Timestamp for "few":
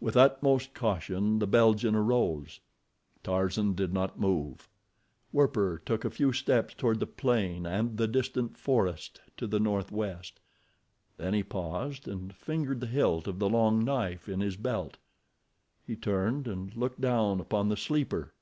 6.10-6.32